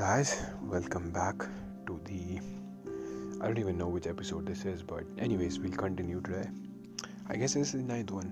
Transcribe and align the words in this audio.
guys, 0.00 0.46
welcome 0.62 1.10
back 1.10 1.42
to 1.86 2.00
the. 2.06 2.40
I 3.38 3.46
don't 3.46 3.58
even 3.58 3.76
know 3.76 3.88
which 3.88 4.06
episode 4.06 4.46
this 4.46 4.64
is, 4.64 4.82
but 4.82 5.04
anyways, 5.18 5.58
we'll 5.58 5.72
continue 5.72 6.22
today. 6.22 6.48
I 7.28 7.36
guess 7.36 7.52
this 7.52 7.74
is 7.74 7.82
the 7.82 7.92
ninth 7.92 8.10
one. 8.10 8.30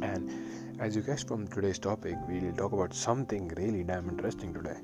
And 0.00 0.80
as 0.80 0.96
you 0.96 1.02
guessed 1.02 1.28
from 1.28 1.48
today's 1.48 1.78
topic, 1.78 2.14
we'll 2.26 2.50
talk 2.54 2.72
about 2.72 2.94
something 2.94 3.48
really 3.58 3.84
damn 3.84 4.08
interesting 4.08 4.54
today, 4.54 4.78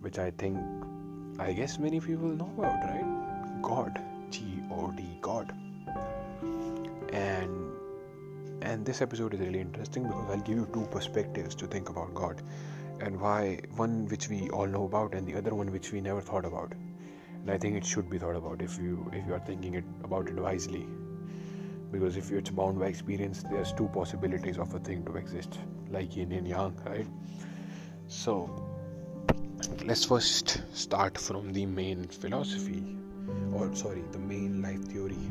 which 0.00 0.20
I 0.20 0.30
think, 0.30 0.60
I 1.40 1.52
guess 1.52 1.80
many 1.80 1.98
people 1.98 2.28
know 2.28 2.52
about, 2.56 2.84
right? 2.84 3.62
God, 3.62 4.00
G 4.30 4.62
O 4.70 4.92
D, 4.92 5.02
God. 5.20 5.52
And 7.12 7.72
and 8.62 8.86
this 8.86 9.02
episode 9.02 9.34
is 9.34 9.40
really 9.40 9.58
interesting 9.58 10.04
because 10.04 10.30
I'll 10.30 10.46
give 10.50 10.56
you 10.56 10.68
two 10.72 10.86
perspectives 10.92 11.56
to 11.56 11.66
think 11.66 11.88
about 11.88 12.14
God 12.14 12.40
and 13.00 13.20
why 13.20 13.58
one 13.76 14.06
which 14.06 14.28
we 14.28 14.48
all 14.50 14.66
know 14.66 14.84
about 14.84 15.14
and 15.14 15.26
the 15.26 15.36
other 15.36 15.54
one 15.54 15.70
which 15.72 15.92
we 15.92 16.00
never 16.00 16.20
thought 16.20 16.44
about. 16.44 16.72
And 16.72 17.50
i 17.50 17.58
think 17.58 17.76
it 17.76 17.84
should 17.84 18.08
be 18.08 18.18
thought 18.18 18.36
about 18.36 18.62
if 18.62 18.78
you 18.78 19.10
if 19.12 19.26
you 19.26 19.34
are 19.34 19.44
thinking 19.50 19.74
it 19.74 19.84
about 20.02 20.28
it 20.28 20.36
wisely. 20.36 20.86
Because 21.92 22.16
if 22.16 22.30
it's 22.32 22.50
bound 22.50 22.78
by 22.78 22.86
experience 22.86 23.42
there's 23.50 23.72
two 23.72 23.88
possibilities 23.88 24.58
of 24.58 24.74
a 24.74 24.78
thing 24.78 25.04
to 25.06 25.16
exist 25.16 25.58
like 25.90 26.16
yin 26.16 26.32
and 26.32 26.48
yang 26.48 26.76
right? 26.86 27.06
So 28.08 28.34
let's 29.84 30.04
first 30.04 30.62
start 30.72 31.18
from 31.18 31.52
the 31.52 31.66
main 31.66 32.06
philosophy 32.08 32.96
or 33.52 33.74
sorry 33.74 34.02
the 34.12 34.18
main 34.18 34.62
life 34.62 34.84
theory. 34.84 35.26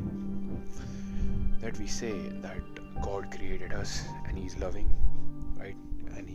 That 1.60 1.78
we 1.78 1.86
say 1.86 2.14
that 2.46 3.02
god 3.02 3.30
created 3.30 3.72
us 3.72 4.02
and 4.28 4.38
he's 4.38 4.56
loving 4.58 4.92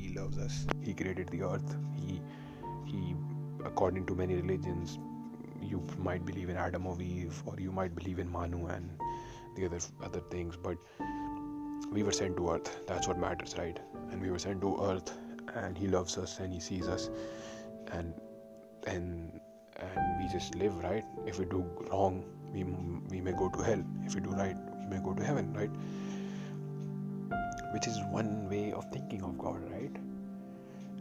he 0.10 0.20
loves 0.20 0.38
us. 0.38 0.68
He 0.82 0.94
created 0.94 1.30
the 1.30 1.44
earth. 1.44 1.76
He 1.96 2.22
he 2.86 3.16
according 3.66 4.06
to 4.08 4.16
many 4.16 4.36
religions 4.36 5.00
you 5.62 5.86
might 5.98 6.26
believe 6.26 6.50
in 6.50 6.56
adam 6.56 6.86
or 6.88 7.02
eve 7.02 7.42
or 7.46 7.56
you 7.60 7.72
might 7.80 7.94
believe 7.94 8.20
in 8.24 8.32
manu 8.36 8.68
and 8.68 8.90
the 9.58 9.66
other 9.66 9.80
other 10.02 10.22
things 10.32 10.56
but 10.68 10.78
we 11.92 12.04
were 12.04 12.12
sent 12.12 12.38
to 12.38 12.50
earth. 12.52 12.70
That's 12.88 13.08
what 13.08 13.20
matters 13.20 13.56
right? 13.58 13.80
And 14.12 14.22
we 14.22 14.32
were 14.32 14.40
sent 14.40 14.62
to 14.62 14.72
earth 14.90 15.12
and 15.56 15.78
he 15.78 15.88
loves 15.88 16.18
us 16.18 16.40
and 16.40 16.54
he 16.54 16.60
sees 16.60 16.88
us 16.88 17.10
and 17.92 18.14
and 18.88 19.40
and 19.78 20.22
we 20.22 20.28
just 20.32 20.56
live 20.56 20.76
right? 20.84 21.06
If 21.26 21.40
we 21.40 21.46
do 21.46 21.66
wrong 21.92 22.24
we 22.54 22.64
we 23.14 23.22
may 23.22 23.34
go 23.34 23.50
to 23.50 23.62
hell. 23.70 23.84
If 24.06 24.16
we 24.16 24.22
do 24.22 24.32
right 24.32 24.58
we 24.80 24.86
may 24.96 25.04
go 25.04 25.14
to 25.14 25.24
heaven 25.24 25.54
right 25.54 25.72
which 27.72 27.88
is 27.88 28.00
one 28.10 28.50
way 28.50 28.72
of 28.72 28.86
thinking 28.92 29.22
of 29.24 29.38
God, 29.38 29.62
right? 29.72 29.96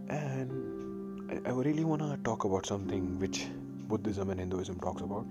And 0.09 1.31
I, 1.31 1.51
I 1.51 1.53
really 1.53 1.85
want 1.85 2.03
to 2.03 2.17
talk 2.25 2.45
about 2.45 2.67
something 2.67 3.19
which 3.19 3.47
Buddhism 3.89 4.31
and 4.31 4.41
Hinduism 4.41 4.81
talks 4.81 5.03
about 5.03 5.27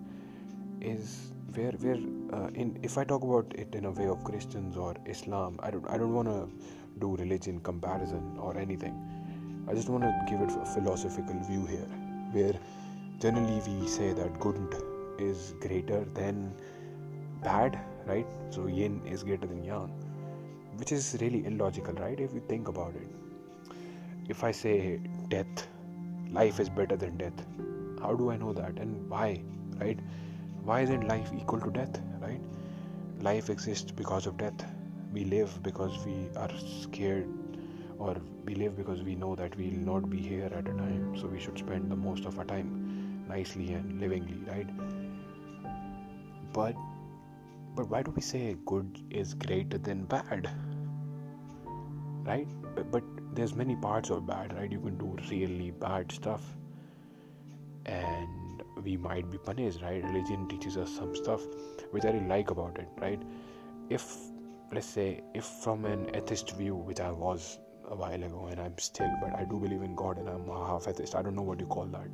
is 0.82 1.32
where 1.54 1.72
where 1.72 1.98
uh, 2.34 2.50
in 2.54 2.80
if 2.84 2.98
I 2.98 3.04
talk 3.04 3.24
about 3.24 3.54
it 3.56 3.76
in 3.76 3.86
a 3.86 3.92
way 3.92 4.08
of 4.08 4.24
Christians 4.24 4.78
or 4.78 4.96
Islam, 5.06 5.60
I 5.62 5.72
don't 5.72 5.90
I 5.90 5.98
don't 5.98 6.14
want 6.14 6.28
to 6.28 6.50
do 7.00 7.16
religion 7.16 7.60
comparison 7.60 8.38
or 8.40 8.58
anything. 8.58 8.98
I 9.70 9.74
just 9.74 9.90
want 9.90 10.04
to 10.04 10.26
give 10.30 10.42
it 10.42 10.52
a 10.52 10.66
philosophical 10.66 11.40
view 11.42 11.66
here, 11.66 11.88
where 12.32 12.54
generally 13.20 13.62
we 13.68 13.88
say 13.88 14.14
that 14.14 14.40
good 14.40 14.76
is 15.20 15.54
greater 15.60 16.06
than 16.14 16.54
bad, 17.44 17.80
right? 18.06 18.28
So 18.50 18.68
yin 18.68 19.02
is 19.06 19.24
greater 19.24 19.48
than 19.48 19.64
yang 19.64 20.07
which 20.78 20.92
is 20.92 21.18
really 21.22 21.46
illogical, 21.46 21.94
right? 21.96 22.20
If 22.20 22.34
you 22.34 22.42
think 22.48 22.68
about 22.68 22.94
it. 22.96 23.10
If 24.30 24.44
I 24.44 24.52
say 24.52 25.00
death, 25.30 25.68
life 26.30 26.60
is 26.60 26.70
better 26.70 26.96
than 26.96 27.18
death, 27.18 27.46
how 28.02 28.14
do 28.14 28.30
I 28.30 28.38
know 28.38 28.54
that 28.54 28.78
and 28.78 29.10
why, 29.10 29.42
right? 29.80 30.00
Why 30.64 30.82
isn't 30.82 31.08
life 31.08 31.32
equal 31.36 31.62
to 31.62 31.72
death, 31.72 32.02
right? 32.22 32.42
Life 33.22 33.50
exists 33.50 33.92
because 33.92 34.28
of 34.28 34.38
death. 34.38 34.66
We 35.14 35.24
live 35.26 35.64
because 35.64 35.98
we 36.06 36.30
are 36.36 36.52
scared, 36.84 37.28
or 37.98 38.18
we 38.46 38.56
live 38.56 38.76
because 38.76 39.02
we 39.02 39.16
know 39.16 39.36
that 39.36 39.56
we'll 39.58 39.80
not 39.80 40.10
be 40.10 40.18
here 40.18 40.46
at 40.46 40.68
a 40.68 40.74
time, 40.74 41.16
so 41.18 41.28
we 41.28 41.40
should 41.40 41.58
spend 41.58 41.90
the 41.90 41.96
most 41.96 42.26
of 42.26 42.38
our 42.38 42.46
time 42.46 43.24
nicely 43.28 43.74
and 43.74 44.00
livingly, 44.00 44.40
right? 44.48 44.68
But 46.54 46.76
but 47.76 47.90
why 47.90 48.02
do 48.02 48.12
we 48.12 48.22
say 48.22 48.58
good 48.66 49.04
is 49.12 49.34
greater 49.36 49.78
than 49.78 50.06
bad? 50.06 50.50
Right? 52.28 52.48
But, 52.76 52.92
but 52.92 53.04
there's 53.34 53.56
many 53.56 53.76
parts 53.76 54.10
of 54.10 54.28
bad, 54.28 54.54
right? 54.56 54.72
You 54.72 54.82
can 54.82 54.98
do 54.98 55.18
really 55.32 55.72
bad 55.72 56.12
stuff 56.12 56.44
and 57.86 58.64
we 58.84 58.98
might 58.98 59.32
be 59.32 59.38
punished, 59.38 59.82
right? 59.82 60.04
Religion 60.04 60.48
teaches 60.50 60.78
us 60.78 60.92
some 60.92 61.16
stuff 61.16 61.42
which 61.92 62.04
I 62.04 62.10
really 62.10 62.28
like 62.28 62.52
about 62.52 62.78
it, 62.78 62.90
right? 63.00 63.22
If 63.90 64.14
let's 64.74 64.88
say 64.88 65.22
if 65.34 65.46
from 65.46 65.86
an 65.86 66.10
atheist 66.14 66.52
view, 66.58 66.76
which 66.76 67.00
I 67.00 67.12
was 67.12 67.60
a 67.90 67.96
while 67.96 68.22
ago 68.22 68.48
and 68.52 68.60
I'm 68.60 68.78
still, 68.78 69.10
but 69.22 69.34
I 69.36 69.46
do 69.46 69.60
believe 69.60 69.82
in 69.82 69.96
God 69.96 70.18
and 70.18 70.28
I'm 70.28 70.50
a 70.50 70.68
half 70.68 70.88
atheist. 70.88 71.16
I 71.16 71.22
don't 71.22 71.36
know 71.36 71.42
what 71.42 71.60
you 71.60 71.66
call 71.68 71.86
that. 71.86 72.10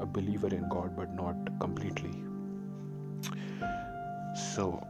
A 0.00 0.06
believer 0.06 0.48
in 0.48 0.68
God, 0.68 0.96
but 0.96 1.14
not 1.14 1.36
completely. 1.60 2.12
So 4.54 4.84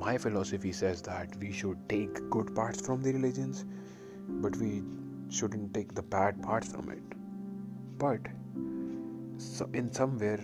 my 0.00 0.18
philosophy 0.18 0.72
says 0.72 1.02
that 1.02 1.36
we 1.36 1.52
should 1.52 1.88
take 1.88 2.28
good 2.30 2.54
parts 2.54 2.80
from 2.80 3.02
the 3.02 3.12
religions, 3.12 3.64
but 4.28 4.56
we 4.56 4.82
shouldn't 5.30 5.72
take 5.74 5.94
the 5.94 6.02
bad 6.02 6.42
parts 6.42 6.68
from 6.68 6.90
it. 6.90 7.02
But 7.98 8.20
so 9.38 9.68
in 9.72 9.92
somewhere, 9.92 10.40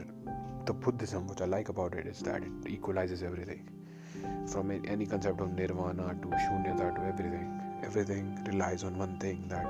the 0.65 0.73
Buddhism, 0.73 1.27
which 1.27 1.41
I 1.41 1.47
like 1.47 1.69
about 1.69 1.95
it, 1.95 2.07
is 2.07 2.21
that 2.21 2.43
it 2.43 2.53
equalizes 2.67 3.23
everything. 3.23 3.69
From 4.47 4.71
any 4.71 5.07
concept 5.07 5.41
of 5.41 5.53
nirvana 5.53 6.15
to 6.23 6.29
shunyata 6.29 6.95
to 6.97 7.03
everything, 7.03 7.61
everything 7.83 8.45
relies 8.45 8.85
on 8.85 8.97
one 8.97 9.19
thing 9.19 9.45
that 9.49 9.67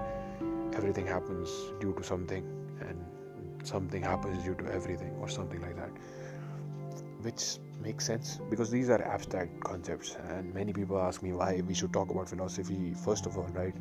everything 0.75 1.07
happens 1.07 1.49
due 1.81 1.95
to 1.95 2.03
something, 2.03 2.45
and 2.81 3.67
something 3.67 4.03
happens 4.03 4.43
due 4.45 4.55
to 4.55 4.67
everything, 4.73 5.17
or 5.21 5.29
something 5.29 5.61
like 5.61 5.77
that. 5.77 5.91
Which 7.23 7.59
makes 7.81 8.07
sense 8.07 8.41
because 8.51 8.71
these 8.71 8.91
are 8.91 9.03
abstract 9.03 9.61
concepts 9.65 10.17
and 10.29 10.53
many 10.55 10.73
people 10.73 10.99
ask 10.99 11.23
me 11.23 11.33
why 11.33 11.63
we 11.67 11.75
should 11.75 11.93
talk 11.93 12.11
about 12.11 12.29
philosophy 12.29 12.95
first 12.95 13.27
of 13.27 13.37
all 13.37 13.49
right? 13.55 13.75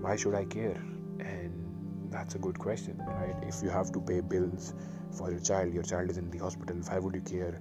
Why 0.00 0.16
should 0.16 0.34
i 0.34 0.44
care? 0.44 0.80
And 1.20 2.10
that's 2.10 2.34
a 2.34 2.38
good 2.38 2.58
question 2.58 3.02
right? 3.06 3.36
If 3.42 3.62
you 3.62 3.70
have 3.70 3.92
to 3.92 4.00
pay 4.00 4.20
bills 4.20 4.74
for 5.12 5.30
your 5.30 5.40
child 5.40 5.74
your 5.74 5.82
child 5.82 6.10
is 6.10 6.18
in 6.18 6.30
the 6.30 6.38
hospital 6.38 6.76
why 6.88 6.98
would 6.98 7.14
you 7.14 7.20
care 7.22 7.60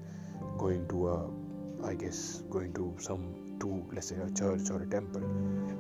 going 0.58 0.88
to 0.90 1.10
a 1.10 1.30
i 1.88 1.94
guess 1.94 2.44
going 2.50 2.74
to 2.74 2.96
some 3.00 3.48
to 3.60 3.86
let's 3.94 4.08
say 4.08 4.16
a 4.16 4.30
church 4.32 4.70
or 4.70 4.82
a 4.82 4.88
temple? 4.88 5.22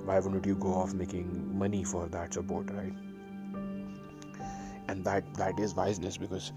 Why 0.05 0.19
wouldn't 0.19 0.45
you 0.45 0.55
go 0.55 0.73
off 0.73 0.93
making 0.93 1.57
money 1.57 1.83
for 1.83 2.07
that 2.07 2.33
support 2.33 2.69
right? 2.71 2.93
And 4.87 5.03
that 5.03 5.33
that 5.35 5.59
is 5.59 5.73
wiseness 5.73 6.17
because 6.19 6.51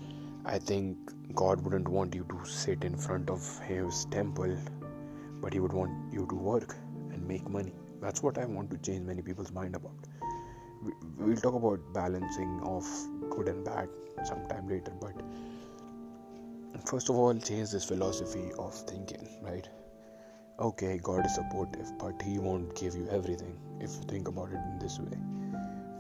I 0.47 0.59
think 0.59 0.97
God 1.35 1.63
wouldn't 1.63 1.87
want 1.87 2.15
you 2.15 2.25
to 2.31 2.51
sit 2.51 2.83
in 2.83 2.97
front 2.97 3.29
of 3.29 3.59
His 3.61 4.07
temple, 4.07 4.57
but 5.43 5.53
He 5.53 5.61
would 5.61 5.73
want 5.73 5.93
you 6.13 6.27
to 6.29 6.35
work 6.35 6.77
and 7.13 7.27
make 7.29 7.49
money. 7.49 7.75
That's 8.01 8.23
what 8.23 8.39
I 8.39 8.47
want 8.47 8.71
to 8.71 8.79
change 8.79 9.07
many 9.07 9.21
people's 9.21 9.53
mind 9.53 9.77
about. 9.77 9.93
We'll 11.19 11.37
talk 11.37 11.55
about 11.55 11.81
balancing 11.93 12.59
of 12.65 12.87
good 13.29 13.49
and 13.49 13.63
bad 13.63 13.91
sometime 14.25 14.67
later, 14.67 14.93
but 14.99 15.13
first 16.87 17.11
of 17.11 17.17
all, 17.17 17.35
change 17.35 17.71
this 17.71 17.85
philosophy 17.85 18.51
of 18.59 18.75
thinking, 18.75 19.29
right? 19.43 19.69
Okay, 20.59 20.99
God 21.03 21.27
is 21.27 21.35
supportive, 21.35 21.93
but 21.99 22.21
He 22.23 22.39
won't 22.39 22.75
give 22.75 22.95
you 22.95 23.07
everything 23.11 23.59
if 23.79 23.91
you 23.95 24.03
think 24.09 24.29
about 24.29 24.49
it 24.49 24.61
in 24.73 24.79
this 24.79 24.99
way. 24.99 25.19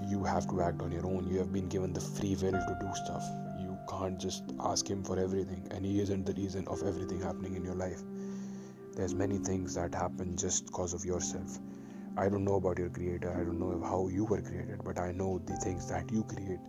You 0.09 0.25
have 0.25 0.49
to 0.49 0.63
act 0.63 0.81
on 0.81 0.93
your 0.93 1.05
own. 1.05 1.29
You 1.31 1.37
have 1.39 1.53
been 1.53 1.69
given 1.69 1.93
the 1.93 2.01
free 2.01 2.37
will 2.41 2.53
to 2.53 2.79
do 2.81 2.91
stuff 3.05 3.23
can't 3.91 4.21
just 4.21 4.53
ask 4.61 4.89
him 4.89 5.03
for 5.03 5.19
everything 5.19 5.67
and 5.73 5.85
he 5.85 6.01
isn't 6.01 6.25
the 6.25 6.33
reason 6.35 6.67
of 6.69 6.83
everything 6.83 7.21
happening 7.21 7.57
in 7.57 7.65
your 7.65 7.75
life. 7.75 8.03
There's 8.95 9.15
many 9.15 9.39
things 9.39 9.75
that 9.75 9.95
happen 9.95 10.37
just 10.37 10.67
because 10.67 10.95
of 10.95 11.05
yourself. 11.05 11.59
I 12.17 12.29
don't 12.29 12.45
know 12.45 12.57
about 12.57 12.79
your 12.79 12.91
creator. 12.91 13.31
I 13.33 13.45
don't 13.45 13.59
know 13.59 13.81
how 13.89 14.09
you 14.09 14.25
were 14.25 14.41
created 14.41 14.85
but 14.85 14.99
i 14.99 15.11
know 15.13 15.41
the 15.47 15.57
things 15.57 15.89
that 15.89 16.13
you 16.13 16.23
create 16.25 16.61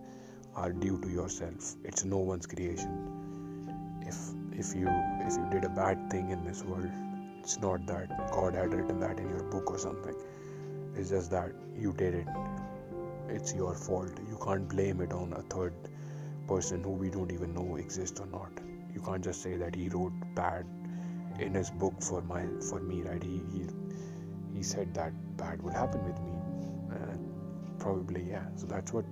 are 0.55 0.71
due 0.71 0.99
to 1.01 1.09
yourself. 1.09 1.75
It's 1.83 2.03
no 2.05 2.17
one's 2.17 2.47
creation. 2.47 4.01
If 4.01 4.17
if 4.59 4.75
you 4.75 4.87
if 5.27 5.37
you 5.37 5.47
did 5.51 5.63
a 5.63 5.69
bad 5.69 6.09
thing 6.09 6.29
in 6.31 6.43
this 6.43 6.63
world 6.63 6.91
it's 7.39 7.59
not 7.59 7.85
that 7.87 8.31
god 8.31 8.55
had 8.55 8.73
written 8.73 8.99
that 8.99 9.19
in 9.19 9.29
your 9.29 9.43
book 9.43 9.71
or 9.71 9.77
something. 9.77 10.15
It's 10.95 11.09
just 11.09 11.31
that 11.31 11.51
you 11.77 11.93
did 11.93 12.13
it. 12.15 12.27
It's 13.29 13.53
your 13.53 13.73
fault. 13.73 14.19
You 14.29 14.37
can't 14.43 14.67
blame 14.67 15.01
it 15.01 15.13
on 15.13 15.33
a 15.33 15.41
third 15.53 15.73
person 16.51 16.83
who 16.83 16.91
we 16.91 17.09
don't 17.09 17.31
even 17.31 17.53
know 17.53 17.77
exists 17.77 18.19
or 18.19 18.27
not. 18.27 18.51
You 18.93 19.01
can't 19.01 19.23
just 19.23 19.41
say 19.41 19.55
that 19.57 19.73
he 19.73 19.87
wrote 19.89 20.13
bad 20.35 20.65
in 21.39 21.53
his 21.53 21.69
book 21.69 21.93
for 22.01 22.21
my 22.21 22.45
for 22.69 22.79
me, 22.81 23.01
right? 23.03 23.23
He 23.23 23.41
he, 23.53 23.67
he 24.55 24.63
said 24.63 24.93
that 24.95 25.13
bad 25.37 25.61
would 25.63 25.73
happen 25.73 26.03
with 26.09 26.19
me, 26.27 26.33
and 26.97 27.79
probably 27.79 28.23
yeah. 28.29 28.45
So 28.55 28.67
that's 28.67 28.91
what 28.91 29.05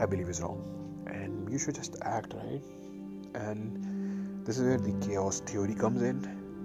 I 0.00 0.06
believe 0.06 0.28
is 0.28 0.40
wrong. 0.40 0.60
And 1.06 1.52
you 1.52 1.58
should 1.58 1.76
just 1.76 1.96
act 2.02 2.34
right. 2.34 2.62
And 3.34 4.44
this 4.44 4.58
is 4.58 4.64
where 4.64 4.78
the 4.78 5.06
chaos 5.06 5.40
theory 5.40 5.74
comes 5.74 6.02
in, 6.02 6.18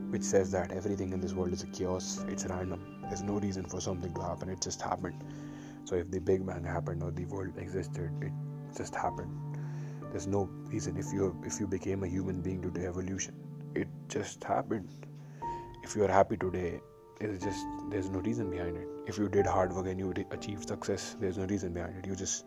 which 0.10 0.24
says 0.24 0.52
that 0.52 0.72
everything 0.72 1.14
in 1.14 1.22
this 1.22 1.34
world 1.34 1.54
is 1.54 1.64
a 1.64 1.68
chaos, 1.68 2.26
it's 2.28 2.46
random. 2.46 2.82
There's 3.04 3.24
no 3.24 3.34
reason 3.34 3.66
for 3.66 3.82
something 3.82 4.14
to 4.16 4.22
happen, 4.22 4.50
it 4.50 4.62
just 4.62 4.82
happened. 4.82 5.24
So 5.84 5.96
if 5.96 6.10
the 6.10 6.20
Big 6.20 6.46
Bang 6.46 6.64
happened 6.64 7.04
or 7.04 7.12
the 7.12 7.26
world 7.26 7.54
existed, 7.58 8.10
it 8.22 8.32
just 8.78 8.96
happened. 8.96 9.32
There's 10.12 10.28
no 10.28 10.50
reason 10.74 10.98
if 10.98 11.14
you 11.14 11.36
if 11.46 11.60
you 11.60 11.68
became 11.68 12.04
a 12.04 12.08
human 12.08 12.42
being 12.42 12.62
due 12.62 12.72
to 12.72 12.86
evolution. 12.86 13.36
It 13.76 13.88
just 14.08 14.44
happened. 14.44 14.90
If 15.84 15.96
you 15.96 16.04
are 16.06 16.12
happy 16.12 16.38
today, 16.38 16.80
it's 17.22 17.44
just 17.44 17.66
there's 17.90 18.10
no 18.10 18.20
reason 18.20 18.50
behind 18.50 18.76
it 18.78 18.88
if 19.08 19.18
you 19.18 19.30
did 19.30 19.46
hard 19.46 19.74
work 19.74 19.88
and 19.88 20.00
you 20.00 20.14
achieved 20.32 20.68
success 20.68 21.16
there's 21.20 21.38
no 21.38 21.46
reason 21.46 21.74
behind 21.74 21.96
it 21.98 22.06
you 22.06 22.16
just 22.16 22.46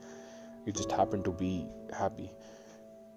you 0.66 0.72
just 0.72 0.90
happen 0.90 1.22
to 1.22 1.30
be 1.30 1.66
happy 1.96 2.30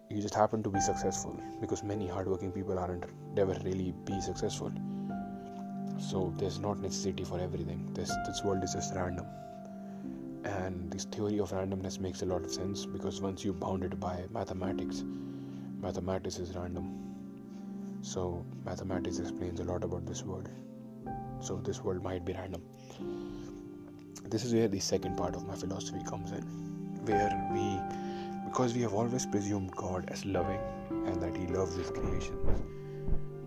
you 0.09 0.21
just 0.21 0.33
happen 0.33 0.63
to 0.63 0.69
be 0.69 0.79
successful 0.79 1.37
because 1.59 1.83
many 1.83 2.07
hardworking 2.07 2.51
people 2.51 2.79
aren't 2.79 3.05
never 3.35 3.53
really 3.65 3.93
be 4.05 4.21
successful 4.21 4.71
so 5.99 6.33
there's 6.37 6.59
not 6.59 6.79
necessity 6.79 7.23
for 7.23 7.39
everything 7.39 7.89
this 7.93 8.11
this 8.27 8.43
world 8.43 8.63
is 8.63 8.73
just 8.73 8.95
random 8.95 9.25
and 10.43 10.91
this 10.91 11.05
theory 11.05 11.39
of 11.39 11.51
randomness 11.51 11.99
makes 11.99 12.21
a 12.21 12.25
lot 12.25 12.43
of 12.43 12.51
sense 12.51 12.85
because 12.85 13.21
once 13.21 13.45
you 13.45 13.53
bound 13.53 13.83
it 13.83 13.99
by 13.99 14.23
mathematics 14.31 15.03
mathematics 15.81 16.37
is 16.37 16.55
random. 16.55 16.89
So 18.01 18.45
mathematics 18.65 19.19
explains 19.19 19.59
a 19.59 19.63
lot 19.63 19.83
about 19.83 20.05
this 20.05 20.23
world. 20.23 20.49
So 21.39 21.55
this 21.57 21.83
world 21.83 22.03
might 22.03 22.23
be 22.23 22.33
random. 22.33 22.61
This 24.29 24.43
is 24.43 24.53
where 24.53 24.67
the 24.67 24.79
second 24.79 25.17
part 25.17 25.35
of 25.35 25.47
my 25.47 25.55
philosophy 25.55 26.03
comes 26.07 26.31
in 26.31 26.43
where 27.05 27.49
we 27.51 27.79
because 28.45 28.75
we 28.75 28.81
have 28.81 28.93
always 28.93 29.25
presumed 29.25 29.71
god 29.75 30.07
as 30.09 30.23
loving 30.25 30.59
and 30.89 31.21
that 31.21 31.35
he 31.35 31.47
loves 31.47 31.75
his 31.75 31.89
creations 31.89 32.61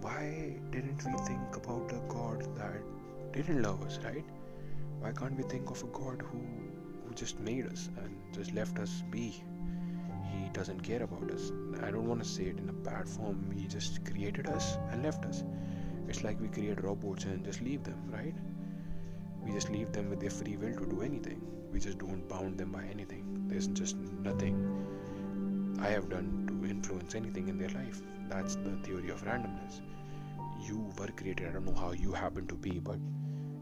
why 0.01 0.57
didn't 0.71 1.05
we 1.07 1.19
think 1.27 1.57
about 1.57 1.93
a 1.93 2.01
god 2.13 2.43
that 2.57 2.81
didn't 3.33 3.63
love 3.63 3.83
us 3.83 3.99
right? 4.05 4.25
Why 5.01 5.13
can't 5.13 5.37
we 5.37 5.45
think 5.45 5.71
of 5.71 5.83
a 5.83 5.87
god 5.87 6.23
who 6.23 6.41
just 7.15 7.41
made 7.41 7.67
us 7.67 7.89
and 7.99 8.17
just 8.33 8.53
left 8.55 8.79
us 8.79 9.03
be 9.11 9.43
he 10.33 10.49
doesn't 10.53 10.81
care 10.81 11.03
about 11.03 11.31
us 11.31 11.53
i 11.83 11.91
don't 11.91 12.09
want 12.09 12.23
to 12.23 12.29
say 12.29 12.45
it 12.45 12.59
in 12.59 12.69
a 12.69 12.73
bad 12.73 13.09
form 13.09 13.51
he 13.55 13.67
just 13.67 14.05
created 14.05 14.49
us 14.49 14.79
and 14.91 15.03
left 15.03 15.25
us 15.25 15.45
it's 16.09 16.23
like 16.23 16.41
we 16.41 16.49
create 16.49 16.83
robots 16.83 17.25
and 17.25 17.45
just 17.45 17.61
leave 17.63 17.83
them, 17.83 17.99
right? 18.13 18.35
We 19.43 19.53
just 19.53 19.71
leave 19.71 19.93
them 19.93 20.11
with 20.11 20.21
their 20.21 20.31
free 20.31 20.57
will 20.57 20.75
to 20.75 20.87
do 20.87 21.03
anything. 21.03 21.41
We 21.73 21.81
just 21.81 21.99
don't 21.99 22.29
bound 22.29 22.59
them 22.59 22.73
by 22.73 22.85
anything. 22.85 23.47
There's 23.49 23.67
just 23.69 23.97
nothing 23.97 25.79
I 25.81 25.89
have 25.89 26.09
done 26.09 26.47
to 26.49 26.71
influence 26.71 27.15
anything 27.15 27.49
in 27.49 27.59
their 27.59 27.71
life. 27.71 28.01
That's 28.29 28.57
the 28.57 28.77
theory 28.83 29.11
of 29.11 29.25
randomness. 29.25 29.81
You 30.67 30.93
were 30.99 31.09
created. 31.09 31.49
I 31.49 31.53
don't 31.53 31.67
know 31.67 31.75
how 31.75 31.93
you 31.93 32.13
happen 32.13 32.47
to 32.47 32.55
be, 32.55 32.79
but 32.79 32.99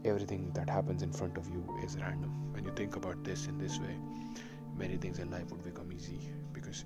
everything 0.05 0.51
that 0.53 0.69
happens 0.69 1.01
in 1.01 1.11
front 1.11 1.37
of 1.37 1.47
you 1.49 1.63
is 1.83 1.97
random. 1.97 2.31
When 2.53 2.65
you 2.65 2.71
think 2.75 2.95
about 2.95 3.23
this 3.23 3.47
in 3.47 3.57
this 3.57 3.79
way, 3.79 3.95
many 4.77 4.97
things 4.97 5.19
in 5.19 5.31
life 5.31 5.49
would 5.51 5.63
become 5.63 5.91
easy 5.91 6.19
because 6.51 6.85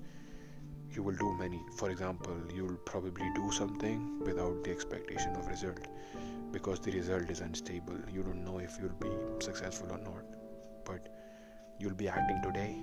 you 0.90 1.02
will 1.02 1.14
do 1.14 1.32
many. 1.38 1.60
For 1.76 1.90
example 1.90 2.36
you 2.54 2.64
will 2.64 2.80
probably 2.92 3.28
do 3.34 3.50
something 3.50 4.20
without 4.20 4.62
the 4.64 4.70
expectation 4.70 5.34
of 5.36 5.46
result 5.48 5.88
because 6.52 6.80
the 6.80 6.92
result 6.92 7.30
is 7.30 7.40
unstable. 7.40 7.98
You 8.12 8.22
don't 8.22 8.44
know 8.44 8.58
if 8.58 8.78
you'll 8.80 9.00
be 9.00 9.10
successful 9.44 9.90
or 9.90 9.98
not 9.98 10.24
but 10.84 11.08
you'll 11.78 11.94
be 11.94 12.08
acting 12.08 12.40
today 12.42 12.82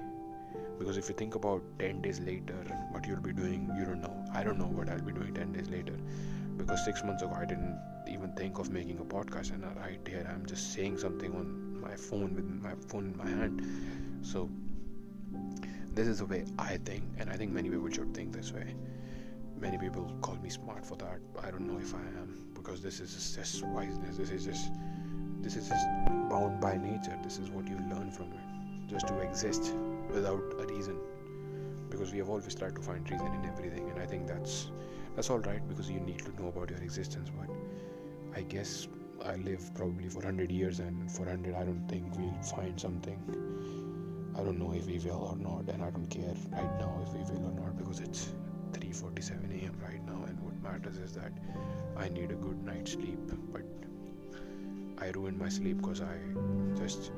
because 0.77 0.97
if 0.97 1.09
you 1.09 1.15
think 1.15 1.35
about 1.35 1.61
10 1.79 2.01
days 2.01 2.19
later 2.19 2.53
what 2.91 3.07
you'll 3.07 3.21
be 3.21 3.33
doing 3.33 3.71
you 3.77 3.85
don't 3.85 4.01
know. 4.01 4.25
I 4.33 4.43
don't 4.43 4.59
know 4.59 4.65
what 4.65 4.89
i'll 4.89 5.01
be 5.01 5.13
doing 5.13 5.33
10 5.33 5.53
days 5.53 5.69
later 5.69 5.93
because 6.57 6.83
6 6.85 7.03
months 7.03 7.23
ago 7.23 7.33
i 7.35 7.45
didn't 7.45 7.79
even 8.07 8.31
think 8.33 8.59
of 8.59 8.69
making 8.69 8.99
a 8.99 9.03
podcast 9.03 9.51
and 9.53 9.63
right 9.77 9.99
here 10.07 10.27
i'm 10.33 10.45
just 10.45 10.73
saying 10.73 10.97
something 10.97 11.33
on 11.35 11.81
my 11.81 11.95
phone 11.95 12.35
with 12.35 12.45
my 12.45 12.73
phone 12.87 13.05
in 13.11 13.17
my 13.17 13.29
hand 13.29 13.61
so 14.21 14.49
this 15.95 16.07
is 16.07 16.19
the 16.19 16.25
way 16.25 16.43
I 16.59 16.75
think, 16.77 17.03
and 17.19 17.29
I 17.29 17.37
think 17.37 17.53
many 17.53 17.69
people 17.69 17.89
should 17.89 18.13
think 18.13 18.33
this 18.33 18.51
way. 18.51 18.75
Many 19.57 19.77
people 19.77 20.11
call 20.21 20.35
me 20.35 20.49
smart 20.49 20.85
for 20.85 20.97
that. 20.97 21.19
I 21.41 21.49
don't 21.51 21.65
know 21.65 21.79
if 21.79 21.95
I 21.95 22.05
am 22.19 22.49
because 22.53 22.81
this 22.81 22.99
is 22.99 23.33
just 23.33 23.63
wiseness. 23.63 24.17
This 24.17 24.29
is 24.29 24.43
just 24.43 24.71
this 25.39 25.55
is 25.55 25.69
just 25.69 25.85
bound 26.29 26.59
by 26.59 26.75
nature. 26.75 27.17
This 27.23 27.39
is 27.39 27.49
what 27.49 27.67
you 27.67 27.77
learn 27.89 28.11
from 28.11 28.33
it, 28.33 28.89
just 28.89 29.07
to 29.07 29.17
exist 29.19 29.73
without 30.13 30.43
a 30.59 30.65
reason. 30.65 30.97
Because 31.89 32.11
we 32.11 32.17
have 32.17 32.29
always 32.29 32.53
tried 32.53 32.75
to 32.75 32.81
find 32.81 33.09
reason 33.09 33.27
in 33.27 33.45
everything, 33.45 33.89
and 33.89 34.01
I 34.01 34.05
think 34.05 34.27
that's 34.27 34.71
that's 35.15 35.29
all 35.29 35.39
right 35.39 35.67
because 35.67 35.89
you 35.89 35.99
need 35.99 36.19
to 36.19 36.41
know 36.41 36.49
about 36.49 36.69
your 36.69 36.79
existence. 36.79 37.29
But 37.37 37.49
I 38.35 38.41
guess 38.41 38.87
I 39.23 39.35
live 39.37 39.73
probably 39.73 40.09
for 40.09 40.19
100 40.19 40.51
years, 40.51 40.79
and 40.79 41.11
for 41.11 41.23
100, 41.23 41.55
I 41.55 41.63
don't 41.63 41.87
think 41.87 42.15
we'll 42.17 42.43
find 42.43 42.79
something 42.79 43.17
I 44.37 44.43
don't 44.43 44.59
know 44.59 44.73
if 44.73 44.85
we 44.85 44.99
will 44.99 45.23
or 45.31 45.37
not, 45.37 45.73
and 45.73 45.81
I 45.81 45.89
don't 45.89 46.07
care 46.07 46.33
right 46.51 46.79
now 46.79 47.01
if 47.01 47.13
we 47.13 47.21
will 47.33 47.47
or 47.47 47.53
not 47.53 47.77
because 47.77 48.01
it's 48.01 48.33
3:47 48.73 49.61
a.m. 49.61 49.79
right 49.81 50.05
now, 50.05 50.25
and 50.27 50.37
what 50.41 50.61
matters 50.61 50.97
is 50.97 51.13
that 51.13 51.31
I 51.95 52.09
need 52.09 52.31
a 52.31 52.35
good 52.35 52.61
night's 52.65 52.91
sleep. 52.91 53.19
But 53.53 53.63
I 54.97 55.11
ruined 55.11 55.39
my 55.39 55.47
sleep 55.47 55.77
because 55.77 56.01
I 56.01 56.17
just 56.77 57.11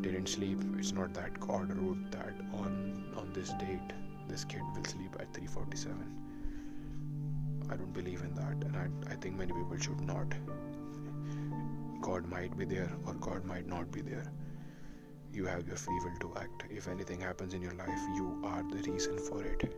didn't 0.00 0.28
sleep. 0.28 0.58
It's 0.78 0.92
not 0.92 1.14
that 1.14 1.38
God 1.38 1.72
wrote 1.78 2.10
that 2.10 2.34
on 2.52 3.04
on 3.16 3.32
this 3.32 3.50
date 3.64 3.92
this 4.28 4.44
kid 4.44 4.62
will 4.74 4.84
sleep 4.84 5.16
at 5.20 5.32
3:47. 5.32 6.29
I 7.70 7.76
don't 7.76 7.92
believe 7.92 8.22
in 8.22 8.34
that, 8.34 8.64
and 8.66 8.76
I, 8.76 9.12
I 9.12 9.16
think 9.16 9.36
many 9.36 9.52
people 9.52 9.78
should 9.78 10.00
not. 10.00 10.34
God 12.00 12.26
might 12.26 12.56
be 12.58 12.64
there 12.64 12.90
or 13.06 13.14
God 13.14 13.44
might 13.44 13.66
not 13.66 13.90
be 13.92 14.00
there 14.00 14.24
you 15.32 15.46
have 15.46 15.66
your 15.66 15.76
free 15.76 15.98
will 16.00 16.18
to 16.20 16.40
act. 16.40 16.64
If 16.70 16.88
anything 16.88 17.20
happens 17.20 17.54
in 17.54 17.62
your 17.62 17.74
life, 17.74 18.00
you 18.14 18.40
are 18.44 18.62
the 18.62 18.90
reason 18.90 19.18
for 19.18 19.44
it. 19.44 19.72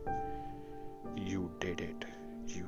You 1.15 1.51
did 1.59 1.81
it. 1.81 2.05
You 2.47 2.67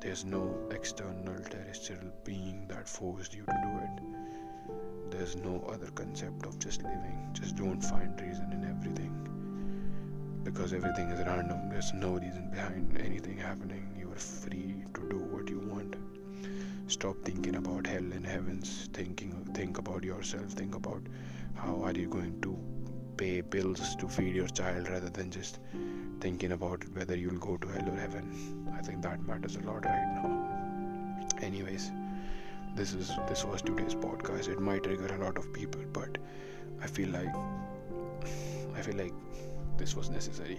there's 0.00 0.24
no 0.24 0.54
external 0.70 1.42
terrestrial 1.44 2.12
being 2.24 2.66
that 2.68 2.86
forced 2.86 3.32
you 3.34 3.44
to 3.44 3.58
do 3.62 3.78
it. 3.78 5.10
There's 5.10 5.34
no 5.36 5.64
other 5.72 5.86
concept 5.94 6.44
of 6.44 6.58
just 6.58 6.82
living. 6.82 7.30
Just 7.32 7.56
don't 7.56 7.80
find 7.80 8.20
reason 8.20 8.52
in 8.52 8.64
everything. 8.68 9.12
Because 10.42 10.74
everything 10.74 11.08
is 11.08 11.24
random. 11.26 11.70
There's 11.70 11.94
no 11.94 12.18
reason 12.18 12.50
behind 12.50 12.98
anything 13.00 13.38
happening. 13.38 13.83
Are 14.14 14.18
free 14.18 14.74
to 14.94 15.00
do 15.10 15.16
what 15.32 15.48
you 15.50 15.58
want. 15.58 15.96
Stop 16.86 17.16
thinking 17.24 17.56
about 17.56 17.84
hell 17.84 18.12
and 18.18 18.24
heavens. 18.24 18.88
Thinking 18.92 19.32
think 19.54 19.78
about 19.78 20.04
yourself. 20.04 20.52
Think 20.52 20.76
about 20.76 21.02
how 21.56 21.82
are 21.82 21.90
you 21.92 22.06
going 22.08 22.40
to 22.42 22.56
pay 23.16 23.40
bills 23.40 23.96
to 23.96 24.08
feed 24.08 24.36
your 24.36 24.46
child 24.46 24.88
rather 24.88 25.10
than 25.10 25.32
just 25.32 25.58
thinking 26.20 26.52
about 26.52 26.84
whether 26.94 27.16
you'll 27.16 27.40
go 27.46 27.56
to 27.56 27.68
hell 27.68 27.88
or 27.88 27.96
heaven 27.96 28.26
i 28.76 28.82
think 28.82 29.02
that 29.02 29.24
matters 29.26 29.56
a 29.56 29.60
lot 29.60 29.84
right 29.84 30.08
now 30.16 30.30
anyways 31.42 31.90
this 32.74 32.92
is 32.92 33.12
this 33.28 33.44
was 33.44 33.62
today's 33.62 33.94
podcast 33.94 34.48
it 34.48 34.60
might 34.60 34.82
trigger 34.82 35.14
a 35.14 35.18
lot 35.24 35.38
of 35.38 35.52
people 35.52 35.80
but 35.92 36.18
i 36.82 36.86
feel 36.86 37.08
like 37.10 37.34
i 38.76 38.82
feel 38.82 38.96
like 38.96 39.14
this 39.76 39.94
was 39.94 40.10
necessary 40.10 40.58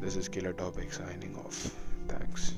this 0.00 0.16
is 0.16 0.28
killer 0.28 0.52
topic 0.52 0.92
signing 0.92 1.36
off 1.36 1.70
thanks 2.08 2.54